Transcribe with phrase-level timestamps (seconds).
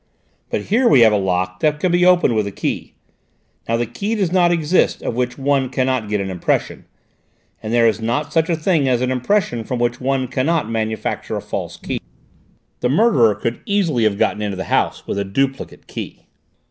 [0.49, 2.95] But here we have a lock that can be opened with a key.
[3.69, 6.85] Now the key does not exist of which one cannot get an impression,
[7.61, 11.35] and there is not such a thing as an impression from which one cannot manufacture
[11.35, 12.01] a false key.
[12.79, 16.25] The murderer could easily have got into the house with a duplicate key."